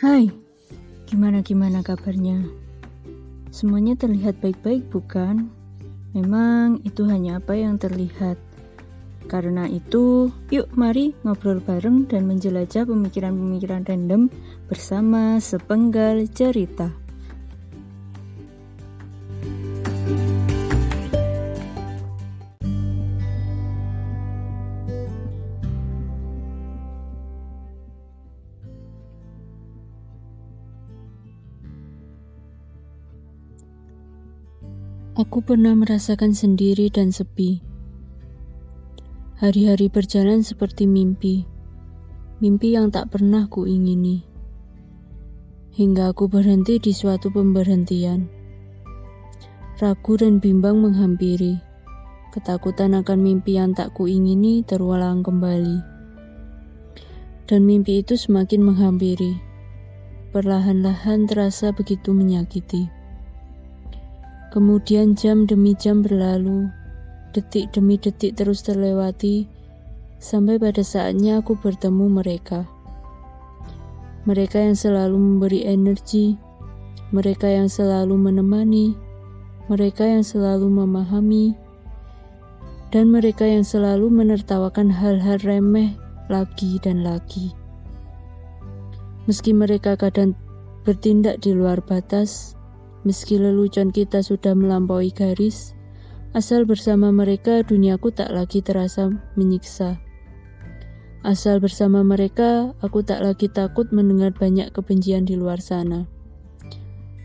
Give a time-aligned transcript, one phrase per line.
[0.00, 0.32] Hai,
[1.12, 2.40] gimana-gimana kabarnya?
[3.52, 5.52] Semuanya terlihat baik-baik bukan?
[6.16, 8.40] Memang itu hanya apa yang terlihat.
[9.28, 14.32] Karena itu, yuk mari ngobrol bareng dan menjelajah pemikiran-pemikiran random
[14.72, 16.96] bersama sepenggal cerita.
[35.20, 37.60] Aku pernah merasakan sendiri dan sepi.
[39.36, 41.44] Hari-hari berjalan seperti mimpi,
[42.40, 44.24] mimpi yang tak pernah kuingini.
[45.76, 48.32] Hingga aku berhenti di suatu pemberhentian.
[49.76, 51.60] Ragu dan bimbang menghampiri.
[52.32, 55.84] Ketakutan akan mimpi yang tak kuingini terulang kembali.
[57.44, 59.36] Dan mimpi itu semakin menghampiri.
[60.32, 62.99] Perlahan-lahan terasa begitu menyakiti.
[64.50, 66.66] Kemudian jam demi jam berlalu,
[67.30, 69.46] detik demi detik terus terlewati,
[70.18, 72.66] sampai pada saatnya aku bertemu mereka.
[74.26, 76.34] Mereka yang selalu memberi energi,
[77.14, 78.98] mereka yang selalu menemani,
[79.70, 81.54] mereka yang selalu memahami,
[82.90, 85.94] dan mereka yang selalu menertawakan hal-hal remeh
[86.26, 87.54] lagi dan lagi.
[89.30, 90.34] Meski mereka kadang
[90.82, 92.58] bertindak di luar batas,
[93.00, 95.72] Meski lelucon kita sudah melampaui garis,
[96.36, 99.08] asal bersama mereka duniaku tak lagi terasa
[99.40, 99.96] menyiksa.
[101.24, 106.08] Asal bersama mereka, aku tak lagi takut mendengar banyak kebencian di luar sana.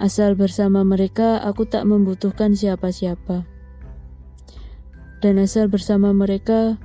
[0.00, 3.44] Asal bersama mereka, aku tak membutuhkan siapa-siapa.
[5.20, 6.80] Dan asal bersama mereka,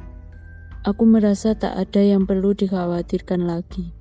[0.83, 3.94] aku merasa tak ada yang perlu dikhawatirkan lagi.